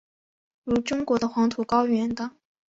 [0.63, 2.31] 如中国的黄土高原等。